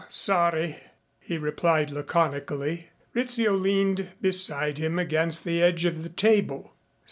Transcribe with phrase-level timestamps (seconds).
[0.09, 0.77] Sorry,"
[1.19, 2.87] he replied laconically.
[3.13, 6.73] Rizzio leaned beside him against the edge of the table.